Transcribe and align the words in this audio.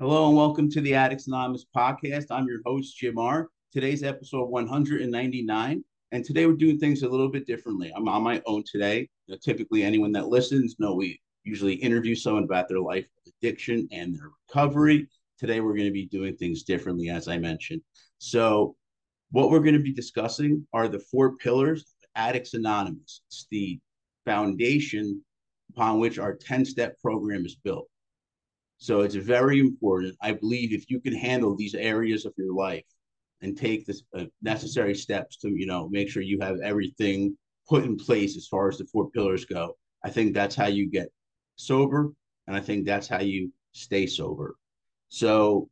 Hello 0.00 0.28
and 0.28 0.34
welcome 0.34 0.70
to 0.70 0.80
the 0.80 0.94
Addicts 0.94 1.26
Anonymous 1.26 1.66
podcast. 1.76 2.28
I'm 2.30 2.46
your 2.46 2.62
host, 2.64 2.96
Jim 2.96 3.18
R. 3.18 3.50
Today's 3.70 4.02
episode 4.02 4.48
199. 4.48 5.84
And 6.12 6.24
today 6.24 6.46
we're 6.46 6.54
doing 6.54 6.78
things 6.78 7.02
a 7.02 7.08
little 7.10 7.28
bit 7.28 7.46
differently. 7.46 7.92
I'm 7.94 8.08
on 8.08 8.22
my 8.22 8.40
own 8.46 8.64
today. 8.64 9.00
You 9.26 9.34
know, 9.34 9.38
typically, 9.44 9.82
anyone 9.82 10.10
that 10.12 10.28
listens 10.28 10.76
know 10.78 10.94
we 10.94 11.20
usually 11.44 11.74
interview 11.74 12.14
someone 12.14 12.44
about 12.44 12.66
their 12.66 12.80
life 12.80 13.06
addiction 13.26 13.86
and 13.92 14.16
their 14.16 14.30
recovery. 14.48 15.06
Today, 15.38 15.60
we're 15.60 15.74
going 15.74 15.84
to 15.84 15.92
be 15.92 16.06
doing 16.06 16.34
things 16.34 16.62
differently, 16.62 17.10
as 17.10 17.28
I 17.28 17.36
mentioned. 17.36 17.82
So, 18.16 18.76
what 19.32 19.50
we're 19.50 19.60
going 19.60 19.74
to 19.74 19.80
be 19.80 19.92
discussing 19.92 20.66
are 20.72 20.88
the 20.88 21.04
four 21.10 21.36
pillars 21.36 21.82
of 21.82 22.08
Addicts 22.14 22.54
Anonymous. 22.54 23.20
It's 23.28 23.46
the 23.50 23.78
foundation 24.24 25.22
upon 25.74 26.00
which 26.00 26.18
our 26.18 26.34
10 26.34 26.64
step 26.64 26.98
program 27.02 27.44
is 27.44 27.56
built. 27.56 27.86
So, 28.80 29.02
it's 29.02 29.14
very 29.14 29.60
important. 29.60 30.16
I 30.20 30.32
believe 30.32 30.72
if 30.72 30.90
you 30.90 31.00
can 31.00 31.14
handle 31.14 31.54
these 31.54 31.74
areas 31.74 32.26
of 32.26 32.34
your 32.36 32.54
life 32.54 32.84
and 33.42 33.56
take 33.56 33.86
the 33.86 34.00
uh, 34.14 34.24
necessary 34.42 34.94
steps 34.94 35.36
to, 35.38 35.50
you 35.50 35.66
know, 35.66 35.88
make 35.88 36.08
sure 36.08 36.22
you 36.22 36.40
have 36.40 36.58
everything 36.60 37.36
put 37.68 37.84
in 37.84 37.96
place 37.96 38.36
as 38.36 38.48
far 38.48 38.68
as 38.68 38.78
the 38.78 38.84
four 38.86 39.10
pillars 39.10 39.44
go, 39.44 39.76
I 40.04 40.10
think 40.10 40.34
that's 40.34 40.56
how 40.56 40.66
you 40.66 40.90
get 40.90 41.08
sober. 41.56 42.12
And 42.46 42.56
I 42.56 42.60
think 42.60 42.84
that's 42.84 43.06
how 43.06 43.20
you 43.20 43.52
stay 43.72 44.06
sober. 44.06 44.56
So 45.08 45.68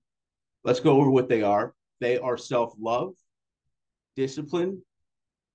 let's 0.64 0.80
go 0.80 1.00
over 1.00 1.10
what 1.10 1.28
they 1.28 1.42
are. 1.42 1.74
They 2.00 2.18
are 2.18 2.36
self 2.36 2.74
love, 2.78 3.14
discipline, 4.16 4.82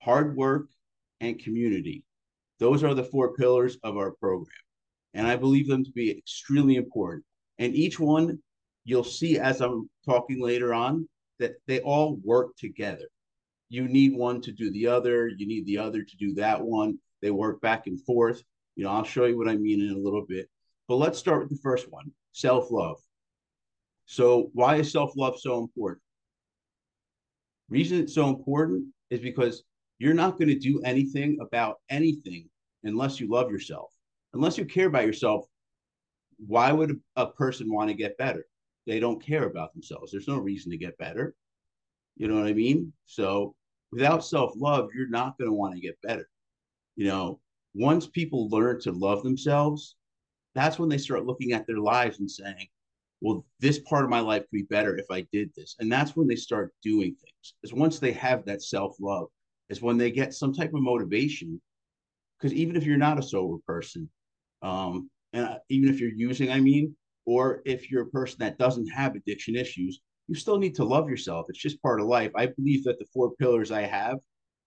hard 0.01 0.35
work, 0.35 0.67
and 1.21 1.39
community. 1.39 2.03
Those 2.59 2.83
are 2.83 2.93
the 2.93 3.03
four 3.03 3.33
pillars 3.35 3.77
of 3.83 3.97
our 3.97 4.11
program. 4.11 4.49
And 5.13 5.27
I 5.27 5.35
believe 5.35 5.67
them 5.67 5.83
to 5.83 5.91
be 5.91 6.11
extremely 6.11 6.75
important. 6.75 7.23
And 7.59 7.75
each 7.75 7.99
one 7.99 8.39
you'll 8.85 9.03
see 9.03 9.39
as 9.39 9.61
I'm 9.61 9.89
talking 10.05 10.41
later 10.41 10.73
on 10.73 11.07
that 11.39 11.53
they 11.67 11.79
all 11.81 12.17
work 12.23 12.55
together. 12.57 13.07
You 13.69 13.87
need 13.87 14.15
one 14.15 14.41
to 14.41 14.51
do 14.51 14.71
the 14.71 14.87
other, 14.87 15.27
you 15.27 15.47
need 15.47 15.65
the 15.65 15.77
other 15.77 16.03
to 16.03 16.17
do 16.17 16.33
that 16.35 16.61
one. 16.61 16.99
They 17.21 17.31
work 17.31 17.61
back 17.61 17.87
and 17.87 17.99
forth. 18.01 18.43
You 18.75 18.83
know, 18.83 18.91
I'll 18.91 19.03
show 19.03 19.25
you 19.25 19.37
what 19.37 19.47
I 19.47 19.55
mean 19.55 19.81
in 19.81 19.95
a 19.95 19.99
little 19.99 20.25
bit. 20.27 20.49
But 20.87 20.95
let's 20.97 21.17
start 21.17 21.41
with 21.41 21.49
the 21.49 21.61
first 21.63 21.91
one 21.91 22.11
self 22.33 22.71
love. 22.71 22.97
So, 24.05 24.49
why 24.53 24.75
is 24.75 24.91
self 24.91 25.13
love 25.15 25.39
so 25.39 25.59
important? 25.59 26.01
Reason 27.69 27.99
it's 27.99 28.13
so 28.13 28.27
important 28.27 28.85
is 29.09 29.21
because 29.21 29.63
you're 29.99 30.13
not 30.13 30.37
going 30.37 30.49
to 30.49 30.59
do 30.59 30.81
anything 30.83 31.37
about 31.41 31.77
anything 31.89 32.49
unless 32.83 33.19
you 33.19 33.29
love 33.29 33.49
yourself. 33.49 33.91
Unless 34.33 34.57
you 34.57 34.65
care 34.65 34.87
about 34.87 35.05
yourself, 35.05 35.45
why 36.37 36.71
would 36.71 36.99
a 37.15 37.27
person 37.27 37.71
want 37.71 37.89
to 37.89 37.95
get 37.95 38.17
better? 38.17 38.45
They 38.85 38.99
don't 38.99 39.23
care 39.23 39.45
about 39.45 39.73
themselves. 39.73 40.11
There's 40.11 40.27
no 40.27 40.37
reason 40.37 40.71
to 40.71 40.77
get 40.77 40.97
better. 40.97 41.35
You 42.15 42.27
know 42.27 42.35
what 42.35 42.47
I 42.47 42.53
mean? 42.53 42.93
So, 43.05 43.55
without 43.91 44.25
self 44.25 44.53
love, 44.55 44.89
you're 44.93 45.09
not 45.09 45.37
going 45.37 45.49
to 45.49 45.55
want 45.55 45.75
to 45.75 45.81
get 45.81 46.01
better. 46.01 46.29
You 46.95 47.07
know, 47.07 47.39
once 47.73 48.07
people 48.07 48.49
learn 48.49 48.79
to 48.81 48.91
love 48.91 49.23
themselves, 49.23 49.95
that's 50.53 50.77
when 50.77 50.89
they 50.89 50.97
start 50.97 51.25
looking 51.25 51.53
at 51.53 51.65
their 51.65 51.79
lives 51.79 52.19
and 52.19 52.29
saying, 52.29 52.67
well, 53.21 53.45
this 53.59 53.79
part 53.79 54.03
of 54.03 54.09
my 54.09 54.19
life 54.19 54.41
could 54.41 54.51
be 54.51 54.63
better 54.63 54.97
if 54.97 55.05
I 55.09 55.25
did 55.31 55.49
this. 55.55 55.75
And 55.79 55.91
that's 55.91 56.15
when 56.15 56.27
they 56.27 56.35
start 56.35 56.73
doing 56.83 57.15
things. 57.15 57.53
Is 57.63 57.73
once 57.73 57.97
they 57.97 58.11
have 58.11 58.45
that 58.45 58.61
self 58.61 58.95
love, 58.99 59.27
is 59.69 59.81
when 59.81 59.97
they 59.97 60.11
get 60.11 60.33
some 60.33 60.53
type 60.53 60.73
of 60.73 60.81
motivation. 60.81 61.61
Because 62.37 62.53
even 62.53 62.75
if 62.75 62.83
you're 62.83 62.97
not 62.97 63.17
a 63.17 63.23
sober 63.23 63.57
person, 63.65 64.09
um, 64.61 65.09
and 65.33 65.45
uh, 65.45 65.57
even 65.69 65.89
if 65.89 65.99
you're 65.99 66.11
using, 66.13 66.51
I 66.51 66.59
mean, 66.59 66.95
or 67.25 67.61
if 67.65 67.89
you're 67.89 68.03
a 68.03 68.09
person 68.09 68.37
that 68.39 68.57
doesn't 68.57 68.87
have 68.87 69.15
addiction 69.15 69.55
issues, 69.55 70.01
you 70.27 70.35
still 70.35 70.57
need 70.57 70.75
to 70.75 70.83
love 70.83 71.09
yourself. 71.09 71.47
It's 71.49 71.59
just 71.59 71.81
part 71.81 71.99
of 71.99 72.07
life. 72.07 72.31
I 72.35 72.47
believe 72.47 72.83
that 72.85 72.99
the 72.99 73.05
four 73.13 73.31
pillars 73.39 73.71
I 73.71 73.81
have 73.81 74.19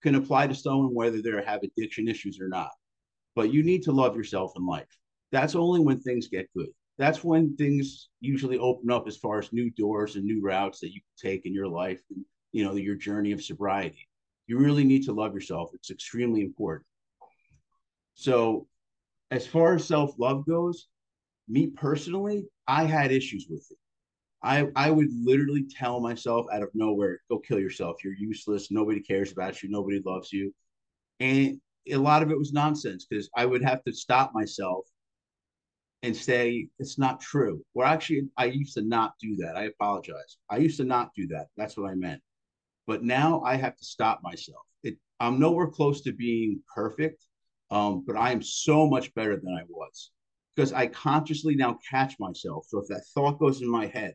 can 0.02 0.14
apply 0.14 0.46
to 0.48 0.54
someone 0.54 0.94
whether 0.94 1.22
they 1.22 1.30
have 1.44 1.62
addiction 1.62 2.08
issues 2.08 2.38
or 2.40 2.48
not. 2.48 2.70
But 3.34 3.52
you 3.52 3.62
need 3.62 3.82
to 3.84 3.92
love 3.92 4.16
yourself 4.16 4.52
in 4.56 4.66
life. 4.66 4.88
That's 5.32 5.54
only 5.54 5.80
when 5.80 6.00
things 6.00 6.28
get 6.28 6.48
good 6.56 6.68
that's 6.98 7.22
when 7.22 7.54
things 7.56 8.08
usually 8.20 8.58
open 8.58 8.90
up 8.90 9.06
as 9.06 9.16
far 9.16 9.38
as 9.38 9.52
new 9.52 9.70
doors 9.70 10.16
and 10.16 10.24
new 10.24 10.40
routes 10.42 10.80
that 10.80 10.92
you 10.92 11.00
can 11.00 11.30
take 11.30 11.46
in 11.46 11.52
your 11.52 11.68
life 11.68 12.00
and 12.10 12.24
you 12.52 12.64
know 12.64 12.74
your 12.74 12.94
journey 12.94 13.32
of 13.32 13.42
sobriety 13.42 14.08
you 14.46 14.58
really 14.58 14.84
need 14.84 15.04
to 15.04 15.12
love 15.12 15.34
yourself 15.34 15.70
it's 15.74 15.90
extremely 15.90 16.40
important 16.40 16.86
so 18.14 18.66
as 19.30 19.46
far 19.46 19.74
as 19.74 19.86
self-love 19.86 20.46
goes 20.46 20.88
me 21.48 21.68
personally 21.68 22.44
i 22.66 22.84
had 22.84 23.12
issues 23.12 23.46
with 23.48 23.66
it 23.70 23.78
i 24.42 24.66
i 24.76 24.90
would 24.90 25.08
literally 25.12 25.64
tell 25.78 26.00
myself 26.00 26.46
out 26.52 26.62
of 26.62 26.70
nowhere 26.74 27.20
go 27.30 27.38
kill 27.38 27.58
yourself 27.58 27.96
you're 28.02 28.14
useless 28.14 28.70
nobody 28.70 29.00
cares 29.00 29.32
about 29.32 29.62
you 29.62 29.68
nobody 29.68 30.00
loves 30.04 30.32
you 30.32 30.52
and 31.20 31.60
a 31.90 31.96
lot 31.96 32.22
of 32.22 32.30
it 32.30 32.38
was 32.38 32.52
nonsense 32.52 33.06
because 33.08 33.28
i 33.36 33.46
would 33.46 33.62
have 33.62 33.82
to 33.84 33.92
stop 33.92 34.32
myself 34.34 34.86
and 36.02 36.16
say 36.16 36.68
it's 36.78 36.98
not 36.98 37.20
true. 37.20 37.62
Well, 37.74 37.88
actually, 37.88 38.28
I 38.36 38.46
used 38.46 38.74
to 38.74 38.82
not 38.82 39.14
do 39.20 39.34
that. 39.36 39.56
I 39.56 39.64
apologize. 39.64 40.38
I 40.48 40.58
used 40.58 40.76
to 40.76 40.84
not 40.84 41.10
do 41.16 41.26
that. 41.28 41.48
That's 41.56 41.76
what 41.76 41.90
I 41.90 41.94
meant. 41.94 42.22
But 42.86 43.02
now 43.02 43.40
I 43.40 43.56
have 43.56 43.76
to 43.76 43.84
stop 43.84 44.20
myself. 44.22 44.62
It, 44.84 44.96
I'm 45.18 45.40
nowhere 45.40 45.66
close 45.66 46.02
to 46.02 46.12
being 46.12 46.62
perfect, 46.72 47.25
um, 47.70 48.04
but 48.06 48.16
I 48.16 48.32
am 48.32 48.42
so 48.42 48.86
much 48.86 49.14
better 49.14 49.36
than 49.36 49.52
I 49.52 49.62
was 49.68 50.10
because 50.54 50.72
I 50.72 50.86
consciously 50.86 51.54
now 51.54 51.78
catch 51.88 52.18
myself. 52.18 52.66
So 52.68 52.78
if 52.78 52.88
that 52.88 53.04
thought 53.14 53.38
goes 53.38 53.60
in 53.62 53.70
my 53.70 53.86
head, 53.86 54.14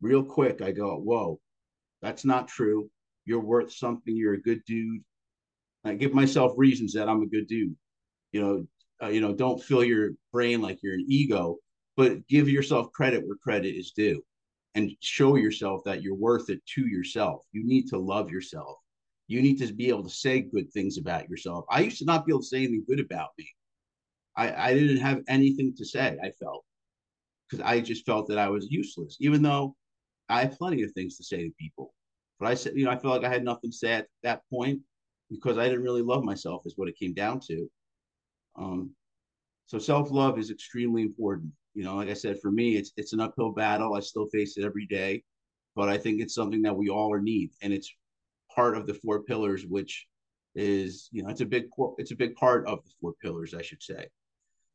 real 0.00 0.24
quick, 0.24 0.60
I 0.62 0.72
go, 0.72 0.96
"Whoa, 0.98 1.40
that's 2.02 2.24
not 2.24 2.48
true. 2.48 2.90
You're 3.24 3.40
worth 3.40 3.72
something. 3.72 4.16
You're 4.16 4.34
a 4.34 4.42
good 4.42 4.62
dude." 4.66 5.02
I 5.84 5.94
give 5.94 6.14
myself 6.14 6.52
reasons 6.56 6.94
that 6.94 7.08
I'm 7.08 7.22
a 7.22 7.26
good 7.26 7.46
dude. 7.46 7.76
You 8.32 8.42
know, 8.42 8.66
uh, 9.02 9.08
you 9.08 9.20
know, 9.20 9.34
don't 9.34 9.62
fill 9.62 9.84
your 9.84 10.10
brain 10.32 10.60
like 10.62 10.82
you're 10.82 10.94
an 10.94 11.06
ego, 11.08 11.58
but 11.96 12.26
give 12.28 12.48
yourself 12.48 12.92
credit 12.92 13.26
where 13.26 13.36
credit 13.36 13.76
is 13.76 13.92
due 13.92 14.22
and 14.74 14.90
show 15.00 15.36
yourself 15.36 15.84
that 15.84 16.02
you're 16.02 16.14
worth 16.14 16.50
it 16.50 16.64
to 16.74 16.86
yourself. 16.86 17.44
You 17.52 17.64
need 17.66 17.88
to 17.88 17.98
love 17.98 18.30
yourself. 18.30 18.78
You 19.26 19.40
need 19.40 19.58
to 19.58 19.72
be 19.72 19.88
able 19.88 20.04
to 20.04 20.10
say 20.10 20.40
good 20.40 20.70
things 20.72 20.98
about 20.98 21.28
yourself. 21.28 21.64
I 21.70 21.80
used 21.80 21.98
to 21.98 22.04
not 22.04 22.26
be 22.26 22.32
able 22.32 22.40
to 22.40 22.46
say 22.46 22.58
anything 22.58 22.84
good 22.86 23.00
about 23.00 23.30
me. 23.38 23.48
I, 24.36 24.70
I 24.70 24.74
didn't 24.74 24.98
have 24.98 25.22
anything 25.28 25.74
to 25.76 25.84
say, 25.84 26.18
I 26.22 26.30
felt, 26.30 26.64
because 27.48 27.64
I 27.64 27.80
just 27.80 28.04
felt 28.04 28.28
that 28.28 28.38
I 28.38 28.48
was 28.48 28.66
useless, 28.70 29.16
even 29.20 29.42
though 29.42 29.76
I 30.28 30.42
have 30.42 30.58
plenty 30.58 30.82
of 30.82 30.92
things 30.92 31.16
to 31.16 31.24
say 31.24 31.44
to 31.44 31.50
people. 31.58 31.94
But 32.40 32.48
I 32.48 32.54
said, 32.54 32.74
you 32.76 32.84
know, 32.84 32.90
I 32.90 32.98
felt 32.98 33.22
like 33.22 33.30
I 33.30 33.32
had 33.32 33.44
nothing 33.44 33.70
to 33.70 33.76
say 33.76 33.92
at 33.92 34.08
that 34.22 34.42
point 34.50 34.80
because 35.30 35.56
I 35.56 35.64
didn't 35.64 35.82
really 35.82 36.02
love 36.02 36.24
myself, 36.24 36.62
is 36.66 36.74
what 36.76 36.88
it 36.88 36.98
came 36.98 37.14
down 37.14 37.40
to. 37.48 37.70
Um, 38.56 38.90
so 39.66 39.78
self 39.78 40.10
love 40.10 40.38
is 40.38 40.50
extremely 40.50 41.02
important. 41.02 41.52
You 41.74 41.84
know, 41.84 41.96
like 41.96 42.08
I 42.08 42.14
said, 42.14 42.38
for 42.40 42.50
me, 42.50 42.76
it's 42.76 42.92
it's 42.96 43.12
an 43.12 43.20
uphill 43.20 43.52
battle. 43.52 43.94
I 43.94 44.00
still 44.00 44.26
face 44.26 44.56
it 44.56 44.64
every 44.64 44.86
day, 44.86 45.22
but 45.74 45.88
I 45.88 45.96
think 45.96 46.20
it's 46.20 46.34
something 46.34 46.62
that 46.62 46.76
we 46.76 46.88
all 46.88 47.18
need, 47.18 47.50
and 47.62 47.72
it's 47.72 47.92
part 48.54 48.76
of 48.76 48.86
the 48.86 48.94
four 48.94 49.22
pillars, 49.22 49.64
which 49.66 50.06
is 50.54 51.08
you 51.10 51.22
know 51.22 51.30
it's 51.30 51.40
a 51.40 51.46
big 51.46 51.64
it's 51.98 52.12
a 52.12 52.16
big 52.16 52.34
part 52.36 52.66
of 52.66 52.82
the 52.84 52.90
four 53.00 53.14
pillars, 53.22 53.54
I 53.54 53.62
should 53.62 53.82
say. 53.82 54.06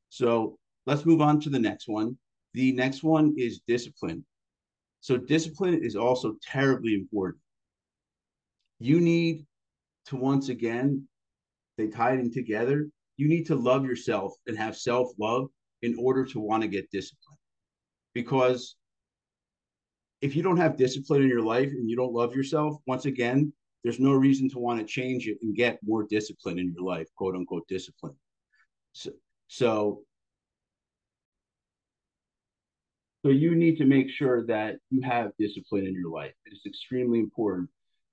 So 0.09 0.57
let's 0.85 1.05
move 1.05 1.21
on 1.21 1.39
to 1.41 1.49
the 1.49 1.59
next 1.59 1.87
one. 1.87 2.17
The 2.53 2.71
next 2.73 3.03
one 3.03 3.35
is 3.37 3.61
discipline. 3.67 4.25
So 5.01 5.17
discipline 5.17 5.83
is 5.83 5.95
also 5.95 6.35
terribly 6.43 6.93
important. 6.95 7.41
You 8.79 8.99
need 8.99 9.45
to 10.07 10.15
once 10.15 10.49
again, 10.49 11.07
they 11.77 11.87
tie 11.87 12.13
it 12.13 12.19
in 12.19 12.33
together 12.33 12.89
you 13.19 13.27
need 13.27 13.47
to 13.47 13.55
love 13.55 13.83
yourself 13.83 14.33
and 14.47 14.57
have 14.57 14.77
self 14.77 15.09
love 15.19 15.49
in 15.81 15.93
order 15.99 16.23
to 16.23 16.39
want 16.39 16.63
to 16.63 16.69
get 16.69 16.89
discipline. 16.89 17.37
Because 18.13 18.77
if 20.21 20.37
you 20.37 20.41
don't 20.41 20.55
have 20.55 20.77
discipline 20.77 21.23
in 21.23 21.27
your 21.27 21.41
life 21.41 21.67
and 21.67 21.89
you 21.89 21.97
don't 21.97 22.13
love 22.13 22.33
yourself, 22.33 22.77
once 22.87 23.05
again, 23.05 23.51
there's 23.83 23.99
no 23.99 24.13
reason 24.13 24.49
to 24.49 24.59
want 24.59 24.79
to 24.79 24.85
change 24.85 25.27
it 25.27 25.37
and 25.41 25.55
get 25.55 25.79
more 25.85 26.05
discipline 26.09 26.59
in 26.59 26.73
your 26.73 26.83
life, 26.83 27.07
quote 27.15 27.35
unquote 27.35 27.67
discipline. 27.67 28.15
So, 28.91 29.11
so, 29.47 30.01
so 33.23 33.29
you 33.29 33.55
need 33.55 33.77
to 33.77 33.85
make 33.85 34.09
sure 34.09 34.45
that 34.47 34.77
you 34.89 35.01
have 35.01 35.31
discipline 35.39 35.85
in 35.85 35.93
your 35.93 36.11
life. 36.11 36.33
It 36.45 36.53
is 36.53 36.61
extremely 36.65 37.19
important. 37.19 37.69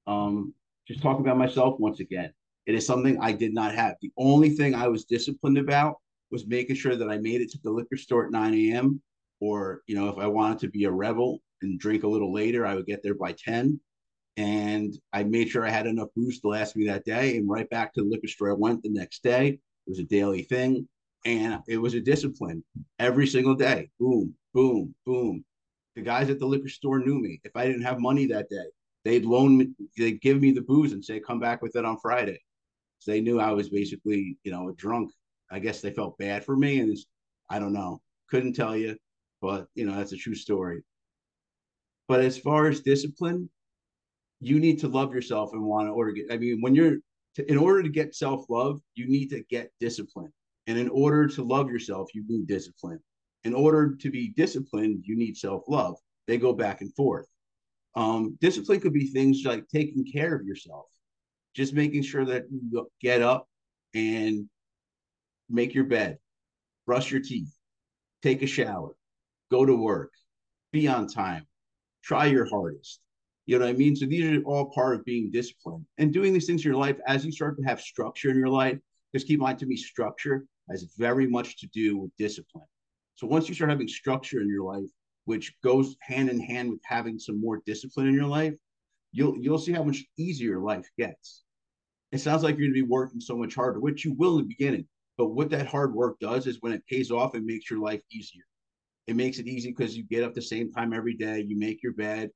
Um, 0.06 0.54
just 0.86 1.02
talk 1.02 1.18
about 1.18 1.38
myself 1.38 1.80
once 1.80 2.00
again. 2.00 2.32
It 2.66 2.74
is 2.74 2.86
something 2.86 3.18
I 3.20 3.32
did 3.32 3.54
not 3.54 3.74
have. 3.74 3.94
The 4.00 4.12
only 4.16 4.50
thing 4.50 4.74
I 4.74 4.88
was 4.88 5.04
disciplined 5.04 5.58
about 5.58 5.96
was 6.30 6.46
making 6.46 6.76
sure 6.76 6.96
that 6.96 7.08
I 7.08 7.18
made 7.18 7.40
it 7.40 7.50
to 7.52 7.58
the 7.62 7.70
liquor 7.70 7.96
store 7.96 8.26
at 8.26 8.32
9 8.32 8.54
a.m. 8.54 9.00
Or, 9.40 9.82
you 9.86 9.96
know, 9.96 10.08
if 10.08 10.18
I 10.18 10.26
wanted 10.26 10.58
to 10.60 10.68
be 10.68 10.84
a 10.84 10.90
rebel 10.90 11.40
and 11.62 11.78
drink 11.78 12.02
a 12.02 12.08
little 12.08 12.32
later, 12.32 12.66
I 12.66 12.74
would 12.74 12.86
get 12.86 13.02
there 13.02 13.14
by 13.14 13.32
10 13.32 13.80
and 14.36 14.98
I 15.12 15.24
made 15.24 15.48
sure 15.48 15.66
I 15.66 15.70
had 15.70 15.86
enough 15.86 16.08
booze 16.14 16.40
to 16.40 16.48
last 16.48 16.76
me 16.76 16.86
that 16.86 17.04
day. 17.04 17.36
And 17.36 17.48
right 17.48 17.68
back 17.70 17.94
to 17.94 18.02
the 18.02 18.08
liquor 18.08 18.28
store 18.28 18.50
I 18.50 18.54
went 18.54 18.82
the 18.82 18.90
next 18.90 19.22
day. 19.22 19.48
It 19.48 19.90
was 19.90 19.98
a 19.98 20.04
daily 20.04 20.42
thing, 20.42 20.88
and 21.24 21.62
it 21.68 21.78
was 21.78 21.94
a 21.94 22.00
discipline 22.00 22.64
every 22.98 23.26
single 23.26 23.54
day. 23.54 23.90
Boom, 23.98 24.34
boom, 24.52 24.94
boom. 25.04 25.44
The 25.94 26.02
guys 26.02 26.28
at 26.28 26.38
the 26.38 26.46
liquor 26.46 26.68
store 26.68 26.98
knew 26.98 27.18
me. 27.20 27.40
If 27.44 27.56
I 27.56 27.66
didn't 27.66 27.82
have 27.82 28.00
money 28.00 28.26
that 28.26 28.50
day, 28.50 28.66
they'd 29.04 29.24
loan 29.24 29.56
me, 29.56 29.68
they'd 29.96 30.20
give 30.20 30.40
me 30.40 30.50
the 30.50 30.62
booze 30.62 30.92
and 30.92 31.04
say, 31.04 31.20
"Come 31.20 31.40
back 31.40 31.62
with 31.62 31.76
it 31.76 31.84
on 31.84 31.98
Friday." 31.98 32.40
So 32.98 33.12
they 33.12 33.20
knew 33.20 33.38
I 33.38 33.52
was 33.52 33.68
basically, 33.68 34.36
you 34.42 34.50
know, 34.50 34.68
a 34.68 34.74
drunk. 34.74 35.12
I 35.50 35.60
guess 35.60 35.80
they 35.80 35.92
felt 35.92 36.18
bad 36.18 36.44
for 36.44 36.56
me, 36.56 36.80
and 36.80 36.96
I 37.48 37.58
don't 37.60 37.72
know, 37.72 38.02
couldn't 38.28 38.54
tell 38.54 38.76
you, 38.76 38.96
but 39.40 39.68
you 39.74 39.86
know, 39.86 39.96
that's 39.96 40.12
a 40.12 40.16
true 40.16 40.34
story. 40.34 40.82
But 42.08 42.20
as 42.20 42.36
far 42.36 42.66
as 42.66 42.80
discipline, 42.80 43.48
you 44.40 44.60
need 44.60 44.78
to 44.80 44.88
love 44.88 45.14
yourself 45.14 45.52
and 45.52 45.62
want 45.62 45.88
to 45.88 45.92
order 45.92 46.12
get. 46.12 46.26
I 46.30 46.36
mean, 46.36 46.60
when 46.60 46.74
you're 46.74 46.96
to, 47.36 47.50
in 47.50 47.58
order 47.58 47.82
to 47.82 47.88
get 47.88 48.14
self 48.14 48.48
love, 48.48 48.80
you 48.94 49.08
need 49.08 49.28
to 49.30 49.42
get 49.50 49.70
discipline, 49.80 50.32
and 50.66 50.78
in 50.78 50.88
order 50.88 51.26
to 51.28 51.42
love 51.42 51.70
yourself, 51.70 52.14
you 52.14 52.24
need 52.28 52.46
discipline. 52.46 53.00
In 53.44 53.54
order 53.54 53.94
to 53.94 54.10
be 54.10 54.28
disciplined, 54.36 55.04
you 55.06 55.16
need 55.16 55.36
self 55.36 55.64
love. 55.68 55.96
They 56.26 56.38
go 56.38 56.52
back 56.52 56.80
and 56.80 56.94
forth. 56.94 57.26
Um, 57.94 58.36
discipline 58.40 58.80
could 58.80 58.92
be 58.92 59.06
things 59.06 59.42
like 59.44 59.66
taking 59.68 60.04
care 60.04 60.34
of 60.34 60.44
yourself, 60.44 60.86
just 61.54 61.72
making 61.72 62.02
sure 62.02 62.24
that 62.26 62.44
you 62.50 62.90
get 63.00 63.22
up 63.22 63.48
and 63.94 64.48
make 65.48 65.72
your 65.72 65.84
bed, 65.84 66.18
brush 66.86 67.10
your 67.10 67.22
teeth, 67.22 67.54
take 68.22 68.42
a 68.42 68.46
shower, 68.46 68.94
go 69.50 69.64
to 69.64 69.74
work, 69.74 70.12
be 70.72 70.88
on 70.88 71.06
time, 71.06 71.46
try 72.02 72.26
your 72.26 72.44
hardest 72.44 73.00
you 73.46 73.58
know 73.58 73.64
what 73.64 73.70
I 73.70 73.76
mean? 73.76 73.94
So 73.94 74.06
these 74.06 74.24
are 74.24 74.42
all 74.42 74.70
part 74.70 74.96
of 74.96 75.04
being 75.04 75.30
disciplined 75.30 75.86
and 75.98 76.12
doing 76.12 76.32
these 76.32 76.46
things 76.46 76.64
in 76.64 76.70
your 76.70 76.80
life 76.80 76.98
as 77.06 77.24
you 77.24 77.30
start 77.30 77.56
to 77.56 77.62
have 77.62 77.80
structure 77.80 78.30
in 78.30 78.36
your 78.36 78.48
life. 78.48 78.78
Just 79.14 79.28
keep 79.28 79.38
in 79.38 79.44
mind, 79.44 79.60
to 79.60 79.66
me, 79.66 79.76
structure 79.76 80.44
has 80.68 80.84
very 80.98 81.28
much 81.28 81.58
to 81.58 81.68
do 81.68 81.96
with 81.96 82.10
discipline. 82.18 82.64
So 83.14 83.26
once 83.26 83.48
you 83.48 83.54
start 83.54 83.70
having 83.70 83.88
structure 83.88 84.40
in 84.40 84.48
your 84.48 84.64
life, 84.64 84.90
which 85.24 85.54
goes 85.62 85.96
hand 86.00 86.28
in 86.28 86.40
hand 86.40 86.70
with 86.70 86.80
having 86.84 87.18
some 87.18 87.40
more 87.40 87.62
discipline 87.66 88.08
in 88.08 88.14
your 88.14 88.26
life, 88.26 88.54
you'll 89.12 89.36
you'll 89.38 89.58
see 89.58 89.72
how 89.72 89.84
much 89.84 90.04
easier 90.18 90.58
life 90.58 90.88
gets. 90.98 91.44
It 92.12 92.18
sounds 92.18 92.42
like 92.42 92.56
you're 92.56 92.68
going 92.68 92.74
to 92.74 92.82
be 92.84 92.90
working 92.90 93.20
so 93.20 93.36
much 93.36 93.54
harder, 93.54 93.80
which 93.80 94.04
you 94.04 94.12
will 94.14 94.38
in 94.38 94.42
the 94.42 94.54
beginning. 94.56 94.86
But 95.16 95.28
what 95.28 95.50
that 95.50 95.66
hard 95.66 95.94
work 95.94 96.18
does 96.20 96.46
is 96.46 96.58
when 96.60 96.72
it 96.72 96.86
pays 96.86 97.10
off, 97.10 97.34
it 97.34 97.44
makes 97.44 97.70
your 97.70 97.80
life 97.80 98.02
easier. 98.10 98.44
It 99.06 99.16
makes 99.16 99.38
it 99.38 99.46
easy 99.46 99.70
because 99.70 99.96
you 99.96 100.04
get 100.04 100.24
up 100.24 100.34
the 100.34 100.42
same 100.42 100.72
time 100.72 100.92
every 100.92 101.14
day, 101.14 101.40
you 101.40 101.58
make 101.58 101.82
your 101.82 101.94
bed, 101.94 102.30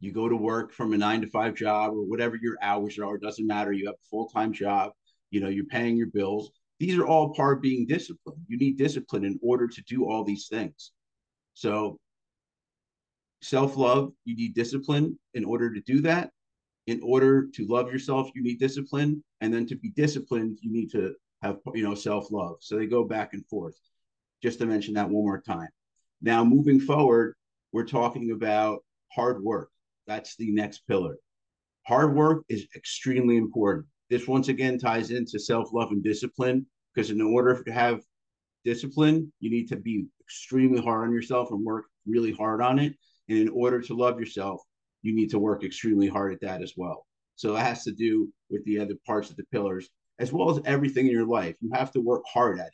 you 0.00 0.12
go 0.12 0.28
to 0.28 0.36
work 0.36 0.72
from 0.72 0.92
a 0.92 0.98
nine 0.98 1.20
to 1.22 1.26
five 1.26 1.54
job 1.54 1.92
or 1.92 2.02
whatever 2.02 2.36
your 2.36 2.56
hours 2.62 2.98
are, 2.98 3.16
it 3.16 3.22
doesn't 3.22 3.46
matter. 3.46 3.72
You 3.72 3.86
have 3.86 3.94
a 3.94 4.08
full 4.10 4.28
time 4.28 4.52
job, 4.52 4.92
you 5.30 5.40
know, 5.40 5.48
you're 5.48 5.66
paying 5.66 5.96
your 5.96 6.08
bills. 6.08 6.50
These 6.78 6.96
are 6.96 7.06
all 7.06 7.34
part 7.34 7.58
of 7.58 7.62
being 7.62 7.86
disciplined. 7.86 8.40
You 8.46 8.56
need 8.56 8.78
discipline 8.78 9.24
in 9.24 9.38
order 9.42 9.66
to 9.66 9.82
do 9.82 10.08
all 10.08 10.22
these 10.22 10.46
things. 10.46 10.92
So, 11.54 11.98
self 13.42 13.76
love, 13.76 14.12
you 14.24 14.36
need 14.36 14.54
discipline 14.54 15.18
in 15.34 15.44
order 15.44 15.72
to 15.74 15.80
do 15.80 16.00
that. 16.02 16.30
In 16.86 17.00
order 17.02 17.48
to 17.54 17.66
love 17.66 17.92
yourself, 17.92 18.30
you 18.34 18.42
need 18.42 18.60
discipline. 18.60 19.22
And 19.40 19.52
then 19.52 19.66
to 19.66 19.76
be 19.76 19.90
disciplined, 19.90 20.58
you 20.62 20.72
need 20.72 20.90
to 20.92 21.14
have, 21.42 21.58
you 21.74 21.82
know, 21.82 21.94
self 21.94 22.30
love. 22.30 22.58
So 22.60 22.76
they 22.76 22.86
go 22.86 23.04
back 23.04 23.34
and 23.34 23.44
forth. 23.46 23.74
Just 24.40 24.60
to 24.60 24.66
mention 24.66 24.94
that 24.94 25.08
one 25.08 25.24
more 25.24 25.40
time. 25.40 25.68
Now, 26.22 26.44
moving 26.44 26.78
forward, 26.78 27.34
we're 27.72 27.86
talking 27.86 28.30
about 28.30 28.84
hard 29.12 29.42
work. 29.42 29.70
That's 30.08 30.36
the 30.36 30.50
next 30.50 30.86
pillar. 30.88 31.18
Hard 31.86 32.16
work 32.16 32.44
is 32.48 32.66
extremely 32.74 33.36
important. 33.36 33.86
This 34.08 34.26
once 34.26 34.48
again 34.48 34.78
ties 34.78 35.10
into 35.10 35.38
self 35.38 35.70
love 35.72 35.90
and 35.90 36.02
discipline 36.02 36.66
because 36.94 37.10
in 37.10 37.20
order 37.20 37.62
to 37.62 37.72
have 37.72 38.00
discipline, 38.64 39.30
you 39.38 39.50
need 39.50 39.68
to 39.68 39.76
be 39.76 40.06
extremely 40.22 40.80
hard 40.80 41.06
on 41.06 41.14
yourself 41.14 41.50
and 41.50 41.62
work 41.62 41.84
really 42.06 42.32
hard 42.32 42.62
on 42.62 42.78
it. 42.78 42.94
And 43.28 43.38
in 43.38 43.48
order 43.50 43.82
to 43.82 43.94
love 43.94 44.18
yourself, 44.18 44.62
you 45.02 45.14
need 45.14 45.28
to 45.30 45.38
work 45.38 45.62
extremely 45.62 46.08
hard 46.08 46.32
at 46.32 46.40
that 46.40 46.62
as 46.62 46.72
well. 46.74 47.06
So 47.36 47.54
it 47.54 47.60
has 47.60 47.84
to 47.84 47.92
do 47.92 48.32
with 48.48 48.64
the 48.64 48.80
other 48.80 48.94
parts 49.06 49.28
of 49.28 49.36
the 49.36 49.44
pillars, 49.52 49.90
as 50.18 50.32
well 50.32 50.50
as 50.50 50.62
everything 50.64 51.06
in 51.06 51.12
your 51.12 51.26
life. 51.26 51.54
You 51.60 51.70
have 51.74 51.92
to 51.92 52.00
work 52.00 52.22
hard 52.26 52.58
at 52.58 52.68
it. 52.68 52.72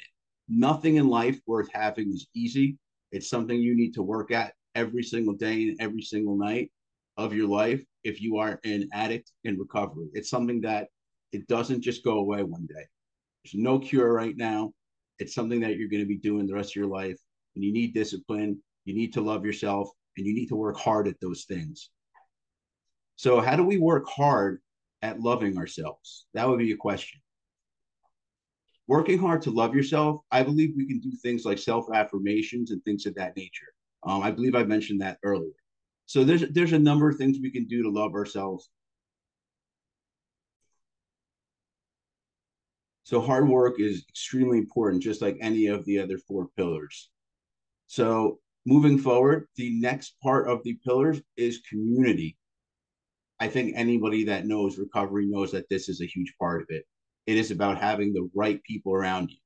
Nothing 0.49 0.97
in 0.97 1.09
life 1.09 1.41
worth 1.49 1.69
having 1.73 2.11
is 2.11 2.29
easy. 2.33 2.79
It's 3.11 3.29
something 3.29 3.59
you 3.59 3.75
need 3.77 3.93
to 3.95 4.03
work 4.05 4.31
at 4.31 4.55
every 4.77 5.03
single 5.03 5.35
day 5.35 5.65
and 5.65 5.81
every 5.81 6.03
single 6.03 6.37
night 6.37 6.71
of 7.17 7.35
your 7.35 7.49
life 7.49 7.83
if 8.03 8.21
you 8.21 8.39
are 8.39 8.61
an 8.65 8.89
addict 8.93 9.33
in 9.45 9.59
recovery. 9.59 10.09
It's 10.13 10.31
something 10.31 10.61
that 10.63 10.89
it 11.33 11.47
doesn't 11.49 11.83
just 11.83 12.05
go 12.05 12.19
away 12.19 12.43
one 12.43 12.67
day. 12.67 12.85
There's 13.45 13.55
no 13.55 13.79
cure 13.79 14.13
right 14.13 14.37
now. 14.37 14.73
It's 15.19 15.35
something 15.35 15.61
that 15.61 15.77
you're 15.77 15.89
going 15.89 16.03
to 16.03 16.09
be 16.09 16.19
doing 16.19 16.47
the 16.47 16.55
rest 16.55 16.71
of 16.71 16.77
your 16.77 16.87
life. 16.87 17.19
And 17.55 17.65
you 17.65 17.73
need 17.73 17.95
discipline, 17.95 18.61
you 18.85 18.95
need 18.95 19.13
to 19.15 19.21
love 19.21 19.45
yourself, 19.45 19.89
and 20.17 20.27
you 20.27 20.35
need 20.35 20.47
to 20.47 20.57
work 20.57 20.77
hard 20.77 21.07
at 21.09 21.21
those 21.21 21.45
things. 21.45 21.91
So, 23.17 23.41
how 23.41 23.57
do 23.57 23.63
we 23.63 23.79
work 23.79 24.09
hard 24.09 24.61
at 25.03 25.21
loving 25.21 25.57
ourselves? 25.57 26.27
That 26.35 26.49
would 26.49 26.59
be 26.59 26.73
a 26.73 26.77
question. 26.77 27.21
Working 28.87 29.19
hard 29.19 29.43
to 29.43 29.51
love 29.51 29.75
yourself, 29.75 30.21
I 30.31 30.43
believe 30.43 30.75
we 30.77 30.87
can 30.87 31.01
do 31.01 31.13
things 31.23 31.45
like 31.45 31.59
self 31.59 31.87
affirmations 31.93 32.71
and 32.71 32.83
things 32.85 33.07
of 33.07 33.15
that 33.15 33.37
nature. 33.37 33.73
Um, 34.03 34.23
I 34.23 34.31
believe 34.31 34.55
I 34.55 34.65
mentioned 34.65 35.01
that 35.01 35.19
earlier. 35.23 35.53
So 36.07 36.25
there's 36.25 36.45
there's 36.51 36.73
a 36.73 36.79
number 36.79 37.09
of 37.09 37.17
things 37.17 37.39
we 37.41 37.51
can 37.51 37.67
do 37.67 37.83
to 37.83 37.91
love 37.91 38.15
ourselves. 38.15 38.69
So 43.05 43.21
hard 43.21 43.49
work 43.49 43.81
is 43.81 44.05
extremely 44.09 44.59
important, 44.59 45.03
just 45.03 45.21
like 45.21 45.37
any 45.41 45.67
of 45.67 45.85
the 45.85 45.99
other 45.99 46.19
four 46.19 46.49
pillars. 46.57 47.11
So 47.87 48.39
moving 48.65 48.99
forward, 48.99 49.47
the 49.57 49.79
next 49.79 50.17
part 50.23 50.49
of 50.49 50.63
the 50.65 50.79
pillars 50.85 51.21
is 51.37 51.61
community. 51.69 52.37
I 53.41 53.49
think 53.49 53.75
anybody 53.77 54.25
that 54.25 54.47
knows 54.47 54.79
recovery 54.79 55.27
knows 55.27 55.53
that 55.53 55.69
this 55.69 55.89
is 55.89 56.01
a 56.01 56.07
huge 56.07 56.35
part 56.41 56.63
of 56.63 56.69
it. 56.71 56.85
It 57.27 57.37
is 57.37 57.51
about 57.51 57.79
having 57.79 58.13
the 58.13 58.29
right 58.35 58.63
people 58.63 58.95
around 58.95 59.31
you. 59.31 59.37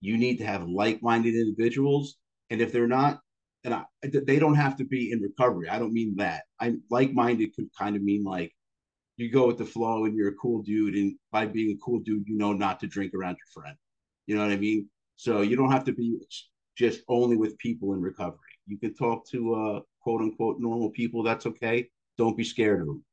You 0.00 0.18
need 0.18 0.38
to 0.38 0.46
have 0.46 0.68
like-minded 0.68 1.34
individuals, 1.34 2.16
and 2.50 2.60
if 2.60 2.72
they're 2.72 2.88
not, 2.88 3.20
and 3.64 3.74
I, 3.74 3.84
they 4.02 4.38
don't 4.38 4.54
have 4.54 4.76
to 4.76 4.84
be 4.84 5.10
in 5.10 5.20
recovery. 5.20 5.68
I 5.68 5.78
don't 5.78 5.92
mean 5.92 6.16
that. 6.16 6.44
I 6.60 6.74
like-minded 6.90 7.54
could 7.56 7.68
kind 7.78 7.96
of 7.96 8.02
mean 8.02 8.22
like 8.22 8.52
you 9.16 9.30
go 9.30 9.46
with 9.46 9.58
the 9.58 9.64
flow 9.64 10.04
and 10.04 10.14
you're 10.14 10.28
a 10.28 10.34
cool 10.34 10.62
dude, 10.62 10.94
and 10.94 11.16
by 11.32 11.46
being 11.46 11.76
a 11.76 11.84
cool 11.84 12.00
dude, 12.00 12.28
you 12.28 12.36
know 12.36 12.52
not 12.52 12.80
to 12.80 12.86
drink 12.86 13.12
around 13.14 13.36
your 13.36 13.62
friend. 13.62 13.76
You 14.26 14.36
know 14.36 14.42
what 14.42 14.52
I 14.52 14.56
mean? 14.56 14.88
So 15.16 15.42
you 15.42 15.56
don't 15.56 15.70
have 15.70 15.84
to 15.84 15.92
be 15.92 16.18
just 16.76 17.02
only 17.08 17.36
with 17.36 17.56
people 17.58 17.94
in 17.94 18.00
recovery. 18.00 18.38
You 18.66 18.78
can 18.78 18.94
talk 18.94 19.26
to 19.28 19.54
uh, 19.54 19.80
quote 20.00 20.20
unquote 20.20 20.58
normal 20.58 20.90
people. 20.90 21.22
That's 21.22 21.46
okay. 21.46 21.88
Don't 22.18 22.36
be 22.36 22.44
scared 22.44 22.80
of 22.80 22.86
them. 22.86 23.04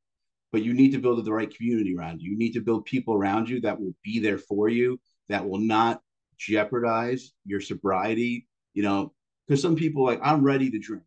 But 0.50 0.62
you 0.62 0.74
need 0.74 0.92
to 0.92 0.98
build 0.98 1.24
the 1.24 1.32
right 1.32 1.54
community 1.54 1.94
around 1.96 2.20
you. 2.20 2.32
You 2.32 2.38
need 2.38 2.52
to 2.52 2.60
build 2.60 2.84
people 2.84 3.14
around 3.14 3.48
you 3.48 3.60
that 3.62 3.80
will 3.80 3.94
be 4.04 4.18
there 4.18 4.38
for 4.38 4.68
you, 4.68 5.00
that 5.28 5.48
will 5.48 5.60
not 5.60 6.02
jeopardize 6.38 7.32
your 7.46 7.60
sobriety. 7.60 8.46
You 8.74 8.82
know, 8.82 9.12
because 9.46 9.62
some 9.62 9.76
people 9.76 10.04
like 10.04 10.20
I'm 10.22 10.42
ready 10.42 10.70
to 10.70 10.78
drink. 10.78 11.04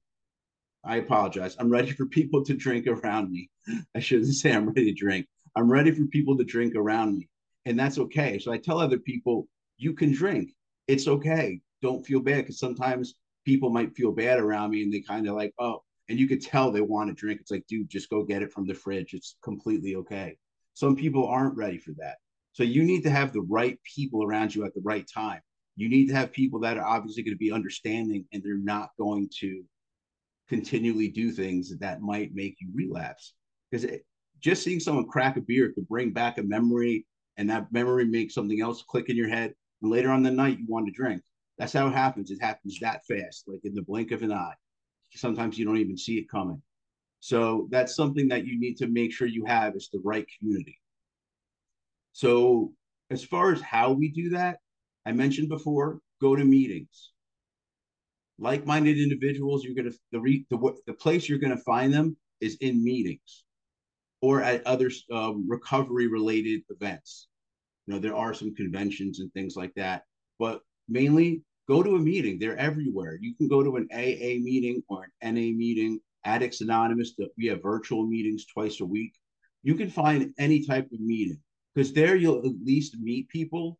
I 0.84 0.98
apologize. 0.98 1.56
I'm 1.60 1.70
ready 1.70 1.92
for 1.92 2.06
people 2.06 2.44
to 2.46 2.54
drink 2.54 2.86
around 2.88 3.32
me. 3.32 3.50
I 3.96 4.00
shouldn't 4.00 4.34
say 4.36 4.54
I'm 4.54 4.68
ready 4.68 4.86
to 4.86 4.94
drink. 4.94 5.26
I'm 5.56 5.72
ready 5.72 5.92
for 5.92 6.06
people 6.06 6.38
to 6.38 6.44
drink 6.44 6.76
around 6.76 7.18
me. 7.18 7.30
And 7.66 7.80
that's 7.80 7.98
okay. 7.98 8.38
So 8.38 8.52
I 8.52 8.58
tell 8.58 8.80
other 8.80 9.00
people, 9.00 9.48
you 9.78 9.94
can 9.94 10.12
drink. 10.12 10.52
It's 10.88 11.08
okay. 11.08 11.60
Don't 11.82 12.06
feel 12.06 12.20
bad 12.20 12.44
because 12.44 12.60
sometimes 12.60 13.16
people 13.46 13.70
might 13.70 13.96
feel 13.96 14.12
bad 14.12 14.40
around 14.40 14.72
me 14.72 14.84
and 14.84 14.94
they 14.94 15.02
kind 15.02 15.28
of 15.28 15.36
like, 15.36 15.54
oh, 15.60 15.82
and 16.08 16.20
you 16.20 16.28
could 16.28 16.42
tell 16.42 16.72
they 16.72 16.82
want 16.82 17.10
to 17.10 17.16
drink. 17.16 17.42
It's 17.42 17.52
like, 17.52 17.66
dude, 17.68 17.90
just 17.90 18.10
go 18.10 18.24
get 18.24 18.44
it 18.44 18.54
from 18.54 18.68
the 18.68 18.76
fridge. 18.76 19.14
It's 19.14 19.38
completely 19.44 19.96
okay. 19.96 20.38
Some 20.76 20.96
people 20.96 21.26
aren't 21.26 21.58
ready 21.58 21.80
for 21.80 21.92
that. 21.98 22.18
So 22.52 22.64
you 22.64 22.84
need 22.84 23.02
to 23.04 23.10
have 23.10 23.34
the 23.34 23.42
right 23.42 23.80
people 23.96 24.24
around 24.24 24.54
you 24.54 24.66
at 24.66 24.74
the 24.76 24.82
right 24.84 25.06
time 25.12 25.42
you 25.76 25.90
need 25.90 26.08
to 26.08 26.16
have 26.16 26.32
people 26.32 26.60
that 26.62 26.78
are 26.78 26.86
obviously 26.86 27.24
going 27.24 27.36
to 27.36 27.38
be 27.38 27.52
understanding 27.52 28.26
and 28.32 28.42
they're 28.44 28.58
not 28.58 28.90
going 28.98 29.30
to 29.40 29.64
continually 30.48 31.10
do 31.10 31.32
things 31.32 31.78
that 31.78 32.02
might 32.02 32.34
make 32.34 32.56
you 32.60 32.70
relapse 32.74 33.34
because 33.70 33.86
just 34.40 34.64
seeing 34.64 34.80
someone 34.80 35.08
crack 35.08 35.38
a 35.38 35.42
beer 35.42 35.72
could 35.74 35.88
bring 35.88 36.12
back 36.12 36.38
a 36.38 36.44
memory, 36.44 37.06
and 37.38 37.50
that 37.50 37.72
memory 37.72 38.06
makes 38.06 38.34
something 38.34 38.62
else 38.62 38.84
click 38.84 39.10
in 39.10 39.18
your 39.18 39.28
head. 39.28 39.54
And 39.82 39.92
later 39.92 40.12
on 40.12 40.24
the 40.24 40.32
night, 40.32 40.60
you 40.60 40.66
want 40.68 40.86
to 40.86 40.92
drink. 40.92 41.22
That's 41.58 41.74
how 41.74 41.88
it 41.88 41.94
happens. 41.94 42.32
It 42.32 42.42
happens 42.42 42.78
that 42.80 43.02
fast, 43.06 43.46
like 43.48 43.62
in 43.64 43.74
the 43.74 43.82
blink 43.82 44.12
of 44.12 44.22
an 44.22 44.32
eye. 44.32 44.54
Sometimes 45.16 45.58
you 45.58 45.66
don't 45.66 45.78
even 45.78 45.98
see 45.98 46.18
it 46.18 46.30
coming. 46.30 46.62
So 47.22 47.68
that's 47.72 47.96
something 47.96 48.28
that 48.28 48.46
you 48.46 48.60
need 48.60 48.76
to 48.78 48.88
make 48.88 49.14
sure 49.14 49.28
you 49.28 49.46
have 49.46 49.76
is 49.76 49.90
the 49.92 50.02
right 50.04 50.28
community. 50.38 50.80
So 52.12 52.74
as 53.10 53.24
far 53.24 53.52
as 53.52 53.62
how 53.62 53.94
we 53.94 54.10
do 54.10 54.30
that, 54.30 54.58
I 55.06 55.12
mentioned 55.12 55.50
before, 55.50 56.00
go 56.22 56.36
to 56.36 56.44
meetings. 56.44 57.12
Like-minded 58.40 58.98
individuals, 58.98 59.64
you're 59.64 59.76
gonna 59.76 59.96
the 60.12 60.20
re, 60.20 60.46
the, 60.50 60.76
the 60.88 60.94
place 60.94 61.30
you're 61.30 61.40
gonna 61.40 61.58
find 61.58 61.94
them 61.94 62.18
is 62.42 62.58
in 62.62 62.84
meetings 62.84 63.44
or 64.22 64.42
at 64.42 64.66
other 64.66 64.90
um, 65.12 65.46
recovery-related 65.48 66.62
events. 66.70 67.28
You 67.86 67.94
know, 67.94 68.00
there 68.00 68.16
are 68.16 68.34
some 68.34 68.56
conventions 68.56 69.20
and 69.20 69.32
things 69.34 69.56
like 69.56 69.74
that, 69.76 70.04
but 70.40 70.62
mainly 70.90 71.44
go 71.68 71.84
to 71.84 71.96
a 71.96 72.00
meeting. 72.00 72.40
They're 72.40 72.58
everywhere. 72.58 73.18
You 73.22 73.36
can 73.36 73.48
go 73.48 73.64
to 73.64 73.76
an 73.76 73.88
AA 73.94 74.42
meeting 74.42 74.82
or 74.90 75.08
an 75.22 75.36
NA 75.36 75.56
meeting, 75.56 76.00
Addicts 76.26 76.62
Anonymous. 76.62 77.14
We 77.38 77.46
have 77.48 77.62
virtual 77.62 78.06
meetings 78.08 78.46
twice 78.46 78.82
a 78.82 78.86
week. 78.86 79.14
You 79.64 79.76
can 79.76 79.90
find 79.90 80.34
any 80.38 80.66
type 80.66 80.86
of 80.92 81.00
meeting 81.00 81.40
because 81.74 81.94
there 81.94 82.16
you'll 82.16 82.40
at 82.40 82.54
least 82.64 82.98
meet 83.00 83.30
people 83.30 83.78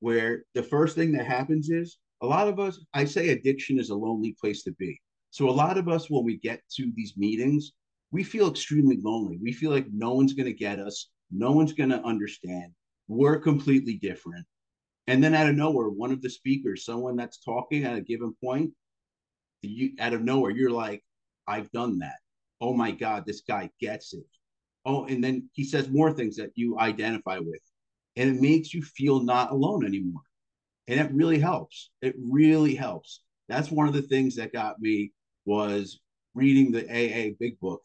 where 0.00 0.44
the 0.54 0.62
first 0.62 0.94
thing 0.94 1.12
that 1.12 1.26
happens 1.26 1.70
is 1.70 1.98
a 2.22 2.26
lot 2.26 2.48
of 2.48 2.58
us, 2.58 2.78
I 2.94 3.04
say 3.04 3.30
addiction 3.30 3.78
is 3.78 3.90
a 3.90 3.94
lonely 3.94 4.36
place 4.40 4.62
to 4.64 4.72
be. 4.72 5.00
So 5.30 5.48
a 5.48 5.50
lot 5.50 5.78
of 5.78 5.88
us, 5.88 6.08
when 6.08 6.24
we 6.24 6.38
get 6.38 6.62
to 6.76 6.90
these 6.94 7.14
meetings, 7.16 7.72
we 8.10 8.24
feel 8.24 8.48
extremely 8.48 8.98
lonely. 9.02 9.38
We 9.42 9.52
feel 9.52 9.70
like 9.70 9.86
no 9.92 10.14
one's 10.14 10.32
going 10.32 10.46
to 10.46 10.52
get 10.52 10.78
us, 10.78 11.10
no 11.30 11.52
one's 11.52 11.72
going 11.72 11.90
to 11.90 12.02
understand. 12.02 12.72
We're 13.08 13.38
completely 13.38 13.94
different. 13.94 14.46
And 15.06 15.22
then 15.22 15.34
out 15.34 15.48
of 15.48 15.54
nowhere, 15.54 15.88
one 15.88 16.10
of 16.10 16.22
the 16.22 16.30
speakers, 16.30 16.84
someone 16.84 17.16
that's 17.16 17.38
talking 17.38 17.84
at 17.84 17.96
a 17.96 18.00
given 18.00 18.34
point, 18.42 18.72
you 19.62 19.92
out 20.00 20.14
of 20.14 20.22
nowhere, 20.22 20.50
you're 20.50 20.70
like, 20.70 21.02
I've 21.46 21.70
done 21.72 21.98
that. 21.98 22.16
Oh 22.60 22.72
my 22.72 22.90
God, 22.90 23.24
this 23.26 23.42
guy 23.46 23.70
gets 23.80 24.14
it. 24.14 24.24
Oh, 24.84 25.04
and 25.06 25.22
then 25.22 25.48
he 25.52 25.64
says 25.64 25.88
more 25.88 26.12
things 26.12 26.36
that 26.36 26.52
you 26.54 26.78
identify 26.78 27.38
with. 27.38 27.60
And 28.16 28.30
it 28.30 28.40
makes 28.40 28.72
you 28.72 28.82
feel 28.82 29.20
not 29.20 29.50
alone 29.50 29.84
anymore. 29.84 30.22
And 30.88 31.00
it 31.00 31.12
really 31.12 31.38
helps. 31.38 31.90
It 32.00 32.14
really 32.18 32.74
helps. 32.74 33.20
That's 33.48 33.70
one 33.70 33.88
of 33.88 33.94
the 33.94 34.02
things 34.02 34.36
that 34.36 34.52
got 34.52 34.80
me 34.80 35.12
was 35.44 36.00
reading 36.34 36.70
the 36.70 36.84
AA 36.84 37.34
Big 37.38 37.58
Book 37.60 37.82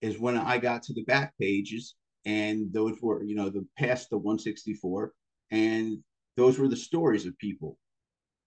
is 0.00 0.18
when 0.18 0.36
I 0.36 0.58
got 0.58 0.82
to 0.84 0.94
the 0.94 1.04
back 1.04 1.34
pages 1.38 1.94
and 2.24 2.72
those 2.72 2.96
were, 3.00 3.22
you 3.22 3.34
know, 3.34 3.48
the 3.48 3.66
past 3.78 4.10
the 4.10 4.18
164 4.18 5.12
and 5.50 5.98
those 6.36 6.58
were 6.58 6.68
the 6.68 6.76
stories 6.76 7.26
of 7.26 7.36
people 7.38 7.76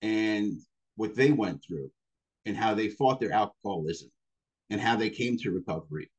and 0.01 0.59
what 0.95 1.15
they 1.15 1.31
went 1.31 1.63
through 1.65 1.89
and 2.45 2.57
how 2.57 2.73
they 2.73 2.89
fought 2.89 3.19
their 3.19 3.31
alcoholism 3.31 4.09
and 4.69 4.79
how 4.81 4.95
they 4.95 5.09
came 5.09 5.37
to 5.37 5.51
recovery. 5.51 6.09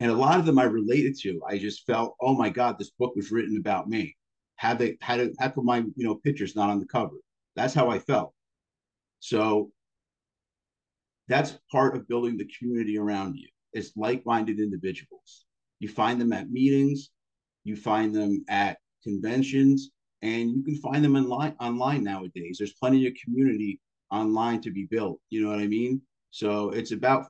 And 0.00 0.10
a 0.10 0.14
lot 0.14 0.38
of 0.38 0.46
them 0.46 0.58
I 0.58 0.64
related 0.64 1.16
to. 1.20 1.40
I 1.48 1.58
just 1.58 1.86
felt, 1.86 2.16
oh 2.20 2.34
my 2.34 2.48
God, 2.48 2.78
this 2.78 2.90
book 2.90 3.14
was 3.16 3.30
written 3.30 3.56
about 3.58 3.88
me. 3.88 4.16
How 4.56 4.74
they 4.74 4.96
how 5.00 5.16
did 5.16 5.34
how 5.38 5.50
come 5.50 5.66
my 5.66 5.78
you 5.78 6.04
know 6.04 6.14
picture's 6.16 6.56
not 6.56 6.70
on 6.70 6.80
the 6.80 6.86
cover? 6.86 7.16
That's 7.56 7.74
how 7.74 7.90
I 7.90 7.98
felt. 7.98 8.32
So 9.20 9.70
that's 11.28 11.58
part 11.72 11.96
of 11.96 12.08
building 12.08 12.36
the 12.36 12.48
community 12.58 12.98
around 12.98 13.36
you 13.36 13.48
It's 13.72 13.92
like-minded 13.96 14.58
individuals. 14.60 15.46
You 15.80 15.88
find 15.88 16.20
them 16.20 16.32
at 16.32 16.50
meetings, 16.50 17.10
you 17.64 17.76
find 17.76 18.14
them 18.14 18.44
at 18.48 18.78
conventions, 19.02 19.90
and 20.22 20.50
you 20.50 20.62
can 20.62 20.76
find 20.76 21.04
them 21.04 21.16
online 21.16 21.54
online 21.60 22.04
nowadays. 22.04 22.56
There's 22.58 22.74
plenty 22.74 23.06
of 23.06 23.14
community 23.22 23.80
online 24.10 24.60
to 24.62 24.70
be 24.70 24.86
built. 24.86 25.20
You 25.30 25.42
know 25.42 25.50
what 25.50 25.60
I 25.60 25.66
mean? 25.66 26.00
So 26.30 26.70
it's 26.70 26.92
about 26.92 27.26